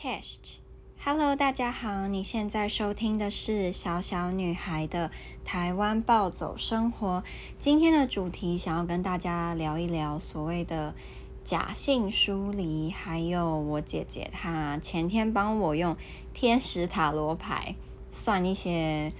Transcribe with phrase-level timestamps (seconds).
[0.00, 5.10] Chest，Hello，大家好，你现在收听的是小小女孩的
[5.44, 7.24] 台湾暴走生活。
[7.58, 10.94] 今天的主题想要跟大家聊一聊所谓的
[11.42, 15.96] 假性疏离，还有我姐姐她前天帮我用
[16.32, 17.74] 天使塔罗牌
[18.12, 19.12] 算一些，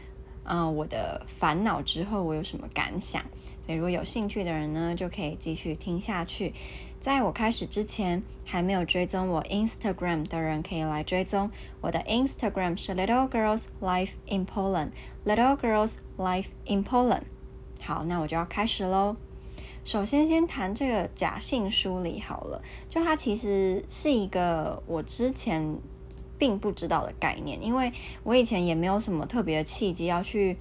[0.45, 3.21] 嗯、我的烦恼之后我有什么感想。
[3.67, 6.55] 所以如果有兴趣的人呢，就可以继续听下去。
[7.01, 11.49] 在我开始之前，还没有追踪我 Instagram 的人，可以来追踪
[11.81, 14.91] 我的 Instagram 是 Little Girls Life in Poland。
[15.25, 17.23] Little Girls Life in Poland。
[17.81, 19.15] 好，那我就要开始喽。
[19.85, 22.61] 首先，先谈这个假性梳理好了。
[22.89, 25.79] 就它其实是一个我之前
[26.37, 27.93] 并不知道的概念，因为
[28.25, 30.57] 我以前也没有什么特别的契机要去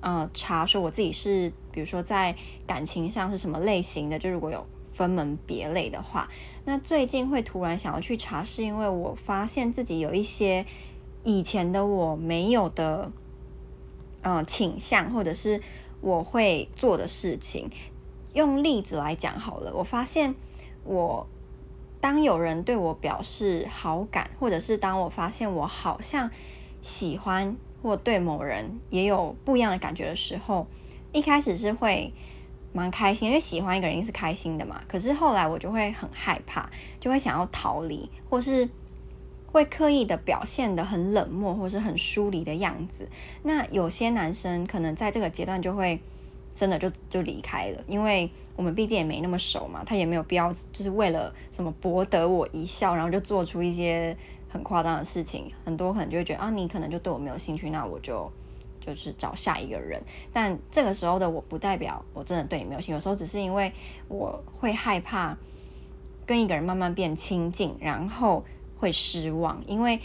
[0.00, 2.34] 呃查说我自己是，比如说在
[2.66, 4.18] 感情上是什么类型的。
[4.18, 4.66] 就如果有。
[4.96, 6.26] 分门别类的话，
[6.64, 10.64] 那最近会突然想要去查，是因为我发现自己有一些
[11.22, 13.12] 以前的我没有的，
[14.22, 15.60] 嗯、倾向或者是
[16.00, 17.68] 我会做的事情。
[18.32, 20.34] 用例子来讲好了，我发现
[20.84, 21.26] 我
[22.00, 26.30] 当有人对我表示好感，或者是当我发现我好像
[26.80, 30.66] 喜欢或对某人也有不一样的感觉的时候，
[31.12, 32.14] 一开始是会。
[32.76, 34.82] 蛮开心，因为喜欢一个人是开心的嘛。
[34.86, 36.68] 可是后来我就会很害怕，
[37.00, 38.68] 就会想要逃离，或是
[39.50, 43.08] 会刻意的表现得很冷漠，或是很疏离的样子。
[43.44, 45.98] 那有些男生可能在这个阶段就会
[46.54, 54.14] 真的就就离开了，因为我们毕竟也没那么熟嘛，他也没有必要就是为了什么博得我一笑，然后就做出一些
[54.50, 55.50] 很夸张的事情。
[55.64, 58.30] 很多可能就会觉得啊，你可能就对我没有兴趣，那我就。
[58.94, 60.00] 就是找下一个人，
[60.32, 63.72] 但这个时候的我不代表我真的对你没有兴趣，有时候只是因为
[64.08, 65.36] 我会害怕
[66.24, 68.44] 跟一个人慢慢变亲近，然后
[68.78, 70.00] 会失望，因为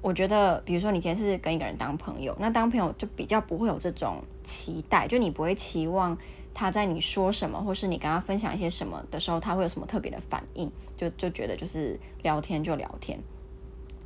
[0.00, 6.16] 我觉得，比如说你今天是跟一个人当朋友，那当朋友就比较不会有这种期待，就你不会期望
[6.54, 13.18] 他在你说什么，或是你跟他分享一些什么的时候，他会有什么特别的反应，就就觉得就是聊天就聊天。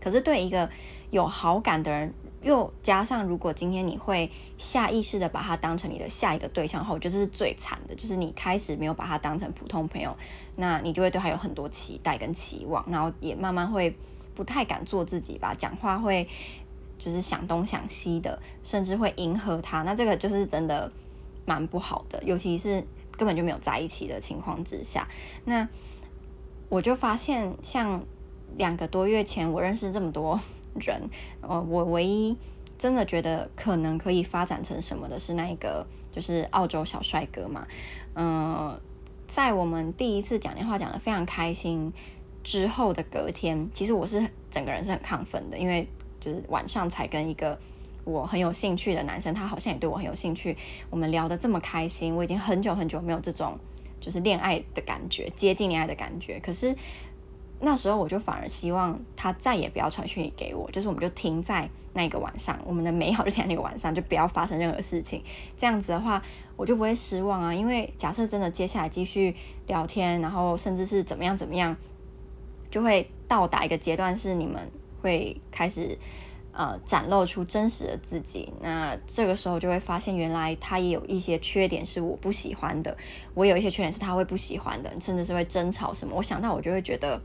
[0.00, 0.69] 可是对一个
[1.12, 2.12] 有好感的人，
[2.44, 10.15] 又加上，如果今天你会下意识的把他当成你的下一个对象后，就是最惨的，就是你开始没有把他当成普通朋友，
[10.56, 13.97] 那你就会对他有很多期待跟期望，然后也慢慢会
[14.34, 16.28] 不太敢做自己吧，讲话会
[16.99, 20.93] 就是想东想西的，甚至会迎合他，那这个就是真的
[21.47, 22.84] 蛮不好的，尤其是
[23.16, 25.09] 根本就没有在一起的情况之下，
[25.47, 25.66] 那
[26.69, 28.03] 我就发现，像
[28.59, 30.38] 两个多月前我认识这么多。
[30.80, 31.00] 人，
[31.40, 32.36] 呃，我唯一
[32.76, 37.66] 真的觉得可能可以发展成什么的是那一个，就是澳洲小帅哥嘛。
[38.14, 38.78] 嗯、
[39.26, 41.92] 在我们第一次讲电话讲得非常开心
[42.42, 45.88] 之后的隔天，其实我是整个人是很亢奋的，因为
[46.20, 47.58] 就是晚上才跟一个
[48.04, 50.56] 我很有兴趣的男生，他好像也对我很有兴趣，
[50.91, 53.58] 我们聊得这么开心，我已经很久很久没有这种
[54.00, 56.76] 就是恋爱的感觉，接近恋爱的感觉，可是。
[57.64, 65.22] 那时候我就反而希望他再也不要传讯息给我，就是我们就停在那个晚上，我们的美好就停在那个晚上，就不要发生任何事情。
[65.56, 66.22] 这样子的话，
[66.56, 67.54] 我就不会失望啊。
[67.54, 69.34] 因为假设真的接下来继续
[69.66, 71.76] 聊天，然后甚至是怎么样怎么样，
[72.70, 74.70] 就会到达一个阶段，是你们
[75.00, 75.97] 会开始
[76.53, 78.53] 呃展露出真实的自己。
[78.60, 82.97] 那这个时候就会发现，原来他也有一些缺点是我不喜欢的，
[83.34, 86.14] 我有一些缺点是他会不喜欢的，甚至是会争吵什么。
[86.16, 87.20] 我想到我就会觉得。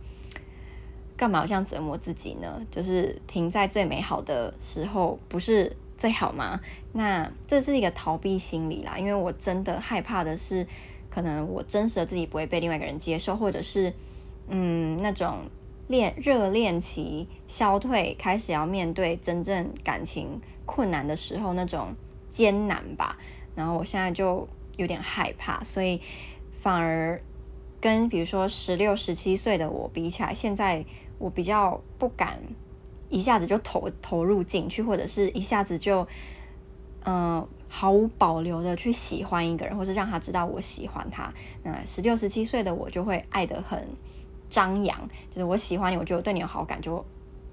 [1.19, 2.65] 干嘛这样折磨自己呢？
[2.71, 6.61] 就是停在最美好的时候，不是最好吗？
[6.93, 10.65] 那这是一个逃避心理啦，因为我真的害怕的是，
[11.09, 13.93] 可能我真实的自己不会被另外一个人接受，或者是，
[14.47, 15.39] 嗯，那种
[15.89, 21.93] 恋热恋期消退，开始要面对真正感情困难的时候那种
[22.29, 23.17] 艰难吧。
[23.55, 24.47] 然后我现在就
[24.77, 25.99] 有点害怕，所以
[26.53, 27.21] 反而
[27.81, 30.85] 跟比如说十六、十七岁的我比起来，现在。
[31.19, 32.39] 我比较不敢
[33.09, 36.07] 一下子就投投入进去，或者是一下子就
[37.05, 41.33] 嗯、毫无保留的去喜欢一个人，或是让他知道我喜欢他。
[41.63, 43.87] 那十六、十七岁的我就会爱得很
[44.47, 47.03] 张扬，就是我喜欢你，我就对你有好感，就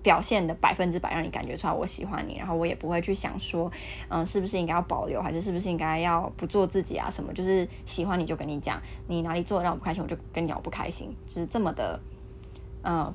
[0.03, 2.37] 表现的百分之百让你感觉出来我喜欢你。
[2.37, 3.71] 然后我也不会去想说，
[4.09, 7.09] 嗯、是不是应该要保留，还是是不是应该要不做自己啊？
[7.09, 11.99] 什么就是喜欢你就跟你讲，你哪里做的让我不开心，我就跟你讲我不开心，就是这么的
[12.83, 13.15] 嗯。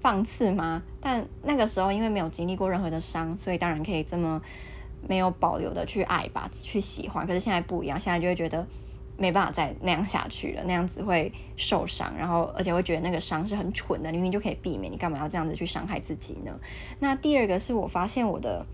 [0.00, 0.82] 放肆吗？
[1.00, 4.40] 但那个时候因为没有经历过任何的伤，所以当然可以这么
[5.06, 7.26] 没有保留的去爱吧，去喜欢。
[7.26, 8.66] 可是现在不一样，现在就会觉得
[9.16, 16.52] 没办法再那样下去了，那样子会受伤，然后而且会觉得那个伤是很蠢的，明明就可以避免，你干嘛要这样子去伤害自己呢？
[16.98, 18.64] 那第二个是我发现我的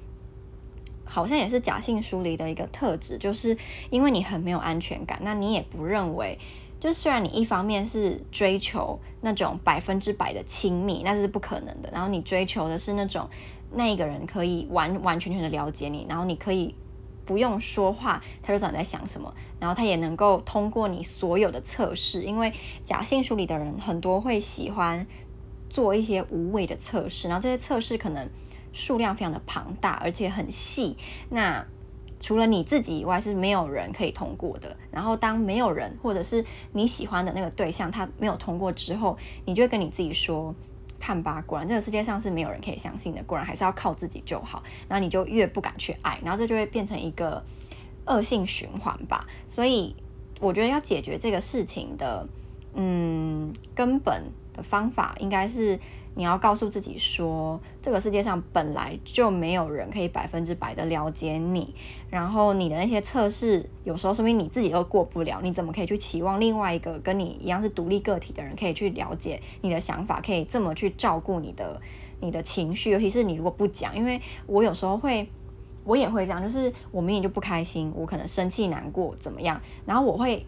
[1.05, 3.57] 好像也是假性疏离的一个特质，就是
[3.91, 6.39] 因为你很没有安全感，那你也不认为，
[6.79, 13.29] 就虽然你一方面是追求那种百分之百的亲密，那是不可能的，然后你追求的是那种
[13.73, 16.75] 那一个人可以完完全全的了解你，然后你可以。
[17.27, 22.53] 不用说话，他就知道你在想什么，然后他也能够通过你所有的测试，因为
[22.85, 25.05] 假性疏离的人很多会喜欢
[25.69, 28.31] 做一些无谓的测试，然后这些测试可能
[28.73, 30.97] 数量非常的庞大，而且很细。
[31.31, 31.67] 那
[32.19, 34.77] 除了你自己以外，是没有人可以通过的。
[34.91, 40.55] 然后当没有人或者是你喜欢的那个对象他没有通过之后，你就会跟你自己说。
[40.99, 44.63] 看吧，果然这个世界上是没有人可以相信的，果然还是要靠自己就好。
[44.89, 47.45] 然后你就越不敢去爱，然后这就会变成一个
[48.07, 49.27] 恶性循环吧。
[49.47, 49.95] 所以
[50.41, 52.27] 我觉得要解决这个事情的，
[52.75, 54.25] 嗯，根本
[54.55, 55.79] 的方法应该是。
[56.19, 61.75] 你要告诉自己说，这个世界上本来就没有人可以百分之百的了解你，
[62.09, 71.79] 然后你的那些测试，有时候说明你自己都过不了，你怎么可以去期望另外一个跟你一样是独立个体的人可以去了解你的想法，可以这么去照顾你的
[72.21, 75.29] 你的情绪，尤其是你如果不讲，因为我有时候会，
[75.85, 80.47] 我也会这样，就是我明明就不开心，我可能生气、难过怎么样，然后我会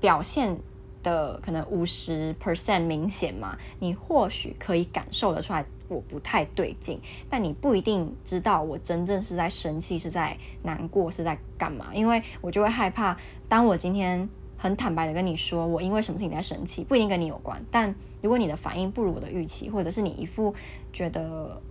[0.00, 0.58] 表现。
[1.04, 6.98] 的可能五十 percent 明显嘛，你或许可以感受得出来我不太对劲，
[7.30, 13.16] 但你不一定知道我真正是在生气，是在难过，是在干嘛，因为我就会害怕，
[13.48, 20.52] 当我今天很坦白的跟你说我因为什么事情在生气，不一定跟你有关，但如果你的反应不如我的预期，或者是你一副
[20.92, 21.62] 觉得，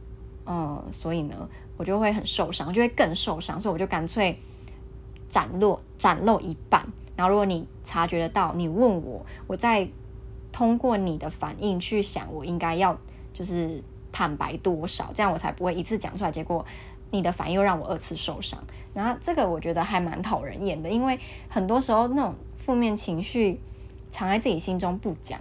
[0.45, 4.37] 嗯，所以呢，我就会很受伤，就会更受伤，所以我就干脆
[5.27, 6.87] 展露展露一半。
[7.15, 9.87] 然后，如果你察觉得到，你问我，我再
[10.51, 12.97] 通过你的反应去想，我应该要
[13.31, 16.65] 就是坦白多少，这样我才不会一次讲出来，结果
[17.11, 18.59] 你的反应又让我二次受伤。
[18.95, 23.59] 然后这个我觉得还蛮讨人厌的，因为很多时候那种负面情绪
[24.09, 25.39] 藏在自己心中不讲，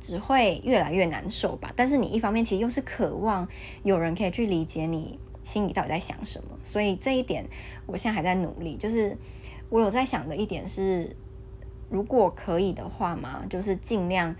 [0.00, 1.72] 只会越来越难受吧。
[1.74, 3.48] 但是你一方面其实又是渴望
[3.82, 7.44] 有人可以去理解你心里到底在想什么，所以这一点
[7.86, 9.16] 我现在还在努力，就是。
[9.70, 11.16] 我有在想的一点是，
[11.88, 14.34] 如果可以的话嘛，就是尽量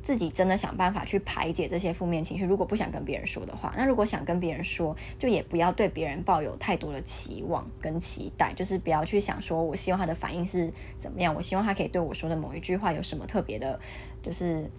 [0.00, 2.44] 自己真的想办法去排解这些负面情绪。
[2.44, 13.78] 如果不想跟别人说的话，那如果想跟别人说，就也不要对别人抱有太多的期望跟期待，就是不要去想说我希望他的反应是怎么样，我希望他可以对我说的某一句话有什么特别的，
[14.22, 14.70] 就是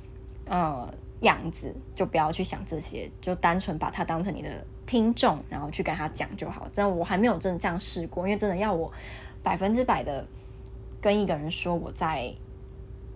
[0.46, 6.66] 呃样子，就不要去想这些，就单纯把他当成你的听众，然后去跟他讲就好。
[6.72, 8.90] 真的，我还没有真的这样试过，因为真的要我。
[9.44, 10.26] 百分之百的
[11.02, 12.34] 跟一个人说我在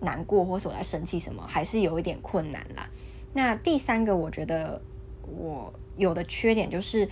[0.00, 2.88] 难过，或是我在生气什么，还是有一点困难啦。
[3.32, 4.80] 那第三个，我觉得
[5.22, 7.08] 我有的缺点就是，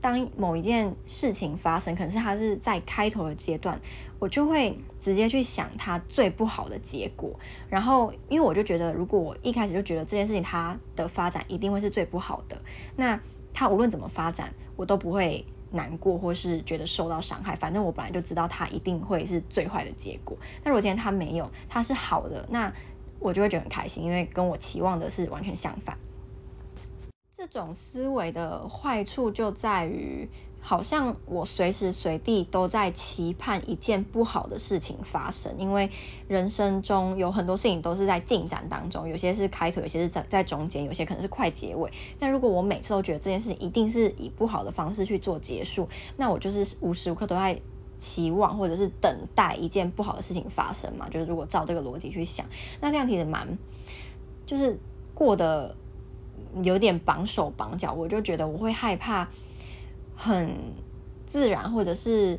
[0.00, 3.80] 当某一件事情发生，可能是它是在开头的阶段，
[4.18, 7.38] 我就会直接去想它最不好的结果。
[7.68, 12.60] 然后，因为我就觉得，如果我一开始就觉得这件事情它的发展一定会是最不好的，
[12.96, 13.18] 那
[13.54, 15.44] 它无论怎么发展，我都不会。
[15.70, 20.36] 难过或是觉得受到伤害，反正我本来就知道他一定会是最坏的结果。
[20.62, 22.72] 但如果今天他没有，他是好的，那
[23.18, 25.96] 我就会觉得很开心，因为跟我期望的是完全相反。
[27.34, 30.28] 这种思维的坏处就在于。
[30.68, 35.88] 好像我随时随地都在期盼一件不好的事情发生，因为
[36.26, 41.88] 人生中有很多事情都是在进展当中，有些是开头，有些是在在中间，有些可能是快结尾。
[42.18, 47.56] 但如果我每次都觉得这件事情一定是以不好的方式去做结束，那我就是无时无刻都在
[47.96, 51.08] 期望或者是等待一件不好的事情发生嘛。
[51.08, 52.44] 就是如果照这个逻辑去想，
[52.80, 53.56] 那这样其实蛮
[54.44, 54.76] 就是
[55.14, 55.76] 过得
[56.64, 59.28] 有点绑手绑脚，我就觉得我会害怕。
[60.16, 60.50] 很
[61.26, 62.38] 自然，或者是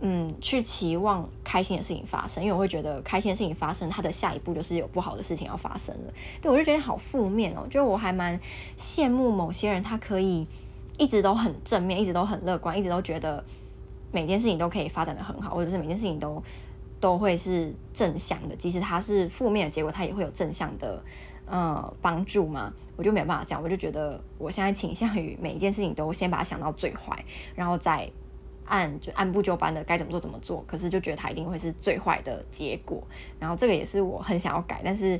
[0.00, 6.12] 嗯，去期望开心的事情发生，因为我会觉得开心的事情发生，它的下一步就是有不好的事情要发生了。
[6.40, 8.40] 对，我就觉得好负面哦，就我还蛮
[8.76, 10.46] 羡慕某些人，他可以
[10.96, 13.44] 一直都很正面，一直都很乐观，一直都觉得
[14.12, 16.42] 每件事情都可以发展的很好，或者是每件事情都
[17.00, 21.02] 都会是正向的，即使它是负面的结果，它也会有正向的。
[21.50, 22.72] 呃，帮助吗？
[22.96, 27.24] 我就没办法讲，我就觉得我现在倾向于每一件事情都先把它想到最坏，
[27.54, 28.10] 然后再
[28.66, 30.62] 按就按部就班的该怎么做怎么做。
[30.66, 33.02] 可是就觉得它一定会是最坏的结果，
[33.38, 35.18] 然后这个也是我很想要改，但是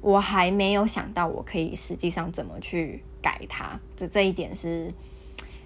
[0.00, 3.80] 我还没有想到我可以实际上怎么去改它。
[3.96, 4.92] 这这一点是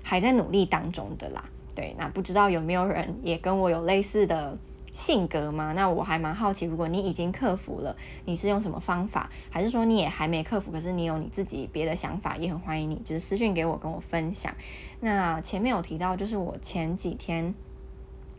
[0.02, 1.44] 还在努力当中的啦。
[1.74, 4.56] 对，那不知道有没有人也跟我有类似的
[4.98, 5.72] 性格吗？
[5.76, 9.30] 那我还蛮好奇，如果你已经克服了，你是用什么方法？
[9.48, 14.52] 还是说你也还没克服，可是你有你自己别的想法，也很欢迎你，就是私信给我跟我分享。
[14.98, 17.54] 那前面有提到，就是我前几天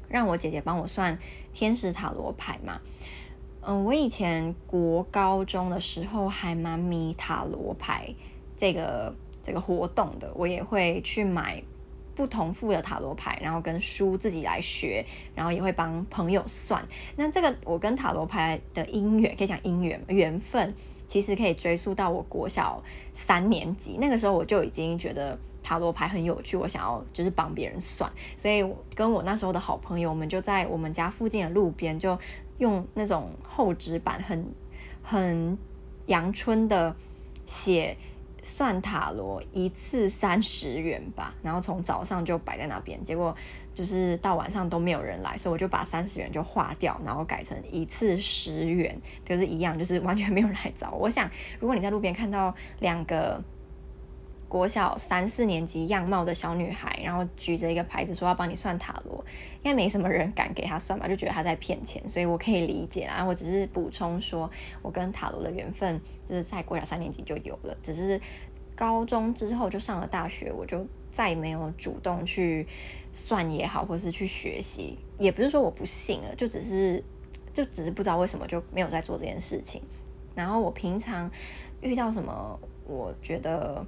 [0.09, 1.17] 让我姐姐帮我算
[1.53, 2.81] 天使塔罗牌嘛。
[3.61, 8.13] 嗯，我以前国高中的时候还蛮迷塔罗牌
[8.57, 11.63] 这个这个活动的，我也会去买
[12.19, 16.85] 不同副的塔罗牌，然后跟书自己来学，然后也会帮朋友算。
[17.15, 20.73] 那这个我跟塔罗牌的姻缘，可以讲姻缘缘分，
[21.07, 22.83] 其实可以追溯到我国小
[23.13, 28.61] 三年级，那个时候我就已经觉得塔罗牌很有趣，我想要就是帮别人算，所以
[28.93, 32.19] 跟我那时候的好朋友，我们就在我们家附近的路边就。
[32.59, 34.45] 用那种厚纸板很
[35.01, 35.57] 很
[36.07, 36.93] 阳春的
[37.45, 37.95] 写
[38.43, 43.35] 算塔罗一次三十元吧，然后从早上就摆在那边，结果
[43.73, 50.99] 就是到晚上都没有人来，所以我就把三十元就划掉，然后改成一次十元，就是一样，就是完全没有人来找我。
[50.99, 51.29] 我想，
[51.59, 53.43] 如果你在路边看到两个。
[54.49, 59.23] 国小三四年级样貌的小女孩，然后举着一个牌子说要帮你算塔罗，
[59.57, 63.23] 应该没什么人敢给她算吧，就觉得她在骗钱，所以我可以理解啊。
[63.23, 64.49] 我只是补充说，
[64.81, 68.19] 我跟塔罗的缘分就是在国小三年级就有了，只是
[68.75, 72.67] 高中之后就上了大学，我就再也没有主动去
[73.13, 77.03] 算也好，或是去学习，也不是说我不信了，就只是
[77.53, 79.79] 就只是不知道为什么就没有在做这件事情。
[80.33, 81.29] 然后我平常
[81.81, 83.85] 遇到什么，我觉得。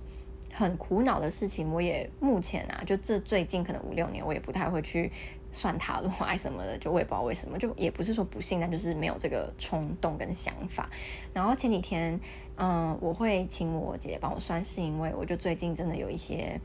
[0.53, 5.11] 很苦恼的事情，我也目前啊，就这最近可能五六年，我也不太会去
[5.51, 10.89] 算塔罗啊什么的，就我也不知道为什么，就也不是说不信，但就是没有这个冲动跟想法。
[11.33, 12.19] 然后前几天，
[12.57, 16.59] 嗯，我会请我姐姐帮我算，是因为我就最近真的有一些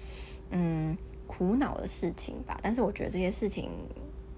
[0.51, 3.71] 嗯苦恼的事情吧，但是我觉得这些事情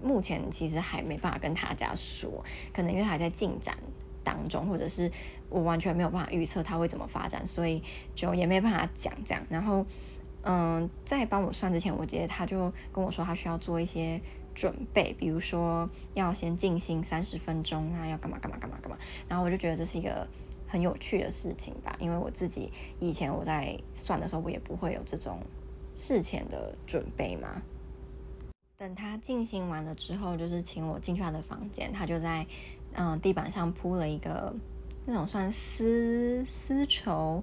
[0.01, 3.77] 目前其实还没办法跟大家说，可能因为还在进展
[4.33, 5.11] 当中，或者是。
[5.51, 7.81] 我完全没有办法预测它会怎么发展，所以
[8.13, 9.43] 就也没办法讲这样。
[9.49, 9.83] 然后，
[10.43, 14.21] 嗯，在帮我算之前，我姐姐她就跟我说，她需要做一些
[14.53, 18.97] 准备，比如说要先静心三十分钟啊，要干嘛干嘛干嘛干嘛。
[19.27, 20.27] 然后我就觉得这是一个
[20.67, 25.39] 很有趣的事情吧，因为我自己以前我在算的时候，我也不会有这种
[25.95, 27.63] 事前的准备嘛。
[28.77, 32.45] 等他静心完了之后，就是请我进去他的房间，他就在
[32.93, 34.53] 嗯地板上铺了一个。
[35.05, 37.41] 那种算丝丝绸，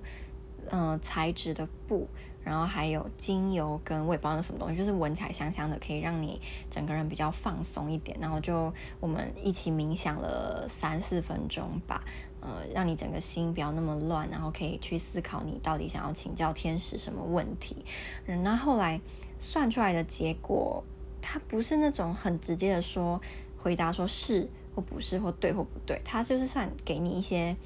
[0.71, 2.07] 嗯、材质的布，
[2.45, 8.17] 然后还有精油跟我也不知道那什么东西，就是闻起来香香的，可以让你整个人比较放松一点。
[8.21, 12.05] 然后就我们一起冥想了三四分钟吧，
[12.41, 17.85] 呃，让你整个心不要那么乱，然后可以去思考你到底想要请教天使什么问题。
[18.27, 19.01] 嗯，那后来
[19.41, 20.85] 算出来的结果，
[21.21, 23.21] 它不是那种很直接的说
[23.59, 24.49] 回答说是。
[24.77, 27.57] 或不是，或对或不对，他就是算给你一些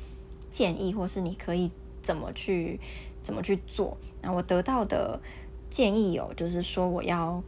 [0.49, 1.69] 建议，或是你可以
[2.01, 2.79] 怎么去
[3.21, 3.99] 怎么去做。
[4.23, 5.21] 那我得到的
[5.69, 7.43] 建议有，就是说我要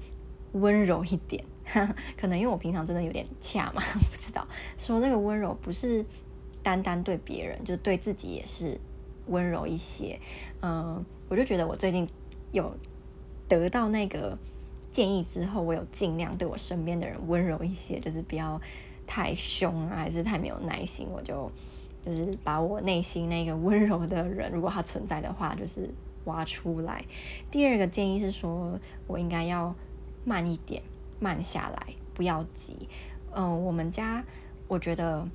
[0.55, 1.45] 温柔一点，
[2.19, 4.45] 可能因为我平常真的有点恰嘛， 不知道。
[4.77, 6.05] 说那个温柔不是
[6.61, 8.77] 单单对别人，就对自己也是
[9.29, 10.19] 温柔一些。
[10.61, 12.09] 嗯，我就觉得我最近
[12.51, 12.75] 有
[13.47, 14.37] 得到那个
[14.91, 18.61] 建议之后，我有尽量对我身边的人温柔一些，就是不要。
[19.07, 21.51] 太凶啊，还是太没有耐心，我就
[22.05, 25.89] 就是把我内心那个温柔的人，如果他存在的话，就是
[26.25, 27.05] 挖出来。
[27.51, 29.75] 第二个建议是说，我应该要
[30.25, 30.83] 慢一点，
[31.21, 32.89] 慢下来，不要急。
[33.35, 34.25] 嗯、我们家
[34.67, 35.27] 我觉得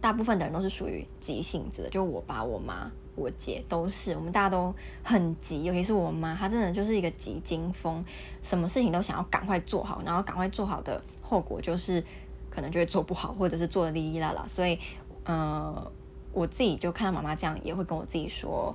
[0.00, 8.04] 大部分的人都是属于急性子的，就我爸、我妈、我姐都是，我们大家都很急，尤其是我妈，她真的就是一个急惊风，
[8.42, 12.04] 什么事情都想要赶快做好，然后赶快做好的后果就是。
[12.54, 14.78] 可能就会做不好，或者是做的哩哩啦啦，所以，
[15.24, 15.90] 呃，
[16.32, 18.72] 我自己就看到妈妈这样，也会跟我自己说，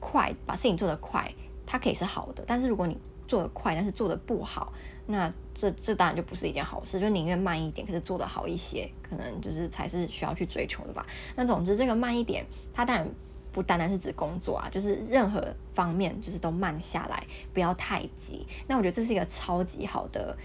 [0.00, 1.32] 快把事情做得快，
[1.64, 2.98] 它可以是好的，但是如果你
[3.28, 4.72] 做得快，但是做得不好，
[5.06, 11.06] 那这这当然就不是一件好事，就宁愿慢一点，可是做得好一些，可能就是才是需要去追求的吧。
[11.36, 13.08] 那总之，这个慢一点，它当然
[13.52, 17.24] 不单单是指工作啊，就是任何方面，就是都慢下来，
[17.54, 18.44] 不要太急。
[18.66, 20.36] 那我觉得这是一个超级好的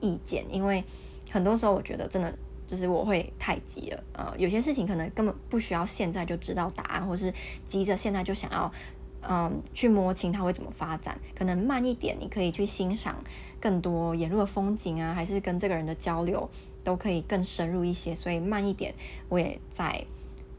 [0.00, 0.84] 意见，因为。
[1.30, 2.34] 很多时候，我觉得真的
[2.66, 7.32] 就是我会太急了，呃，有些事情可能根本不需要现在就知道答案，或是
[7.66, 8.70] 急着现在就想要，
[9.22, 11.18] 嗯、去摸清它会怎么发展。
[11.34, 13.22] 可能慢一点，你可以去欣赏
[13.60, 16.48] 更多沿路的风景啊，还是跟这个人的交流
[16.84, 18.14] 都可以更深入一些。
[18.14, 18.94] 所以慢一点，
[19.28, 20.04] 我也在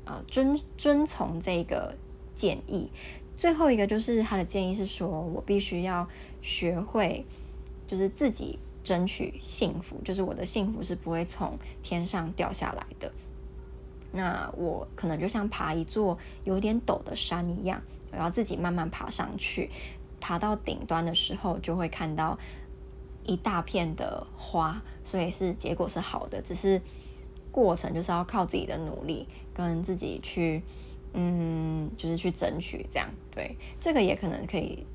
[0.05, 1.95] 呃遵遵从这个
[2.33, 2.89] 建议。
[3.37, 6.07] 最后一个就是他的建议是说，我必须要
[6.41, 7.25] 学会，
[7.87, 8.59] 就是自己。
[8.83, 13.11] 争取幸福，就是我的幸福是不会从天上掉下来的。
[14.11, 17.81] 那我可能就像爬一座有点陡的山一样，
[18.11, 19.69] 我要自己慢慢爬上去。
[20.19, 22.37] 爬到顶端的时候，就会看到
[23.23, 26.41] 一大片的花，所以是结果是好的。
[26.41, 26.81] 只是
[27.51, 30.61] 过程就是要靠自己的努力，跟自己去，
[31.13, 33.07] 嗯，就是去争取这样。
[33.31, 34.85] 对，这个也可能可以。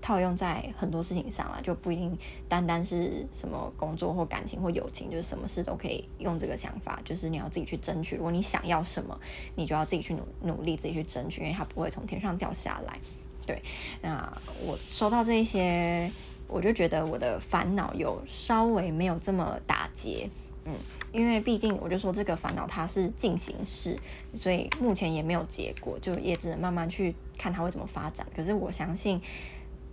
[0.00, 2.16] 套用在很多事情上了，就不一定
[2.48, 8.16] 单单是什么工作或感情或友情，就是什么事都可以用这个想法，就是你要自己去争取。
[8.16, 9.18] 如果你想要什么，
[9.56, 12.98] 你就要自己去努努力，自己去争取，因为它不会从天上掉下来。
[13.46, 13.62] 对，
[14.00, 14.32] 那
[14.64, 16.10] 我收到这一些，
[16.48, 20.28] 我就觉得我的烦恼有稍微没有这么打结，
[20.64, 20.72] 嗯，
[21.12, 23.98] 因为毕竟我就说这个烦恼它是进行式，
[24.32, 28.26] 所以目前也没有结果，就也只能慢慢去看它会怎么发展。
[28.34, 29.20] 可是我相信。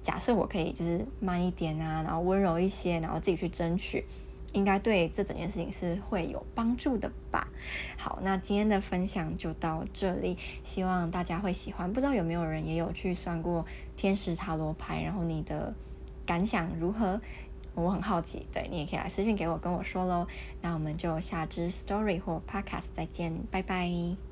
[0.08, 4.06] 假设我可以就是慢一点啊，然后温柔一些，然后自己去争取，
[4.54, 7.46] 应该对这整件事情是会有帮助的吧。
[7.98, 11.92] 好，那今天的分享就到这里，希望大家会喜欢。
[11.92, 13.66] 不知道有没有人也有去算过
[13.98, 15.76] 天使塔罗牌，然后你的
[16.26, 17.20] 感想如何？
[17.76, 18.48] 我很好奇。
[18.54, 20.26] 对，你也可以来私讯给我跟我说喽。
[20.62, 24.27] 那我们就下支 story 或 podcast 再见，拜拜。